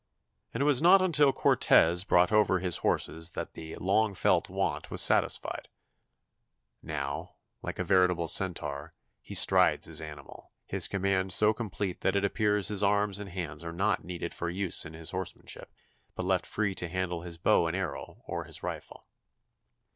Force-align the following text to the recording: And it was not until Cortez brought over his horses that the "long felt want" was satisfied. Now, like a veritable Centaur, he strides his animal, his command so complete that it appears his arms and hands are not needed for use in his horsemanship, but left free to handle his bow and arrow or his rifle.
And 0.51 0.61
it 0.61 0.65
was 0.65 0.81
not 0.81 0.99
until 1.03 1.31
Cortez 1.31 2.03
brought 2.05 2.31
over 2.31 2.57
his 2.57 2.77
horses 2.77 3.33
that 3.33 3.53
the 3.53 3.75
"long 3.75 4.15
felt 4.15 4.49
want" 4.49 4.89
was 4.89 4.99
satisfied. 4.99 5.67
Now, 6.81 7.35
like 7.61 7.77
a 7.77 7.83
veritable 7.83 8.27
Centaur, 8.27 8.95
he 9.21 9.35
strides 9.35 9.85
his 9.85 10.01
animal, 10.01 10.53
his 10.65 10.87
command 10.87 11.33
so 11.33 11.53
complete 11.53 12.01
that 12.01 12.15
it 12.15 12.25
appears 12.25 12.69
his 12.69 12.83
arms 12.83 13.19
and 13.19 13.29
hands 13.29 13.63
are 13.63 13.71
not 13.71 14.03
needed 14.03 14.33
for 14.33 14.49
use 14.49 14.85
in 14.87 14.95
his 14.95 15.11
horsemanship, 15.11 15.71
but 16.15 16.23
left 16.25 16.47
free 16.47 16.73
to 16.73 16.87
handle 16.89 17.21
his 17.21 17.37
bow 17.37 17.67
and 17.67 17.77
arrow 17.77 18.23
or 18.25 18.45
his 18.45 18.63
rifle. 18.63 19.05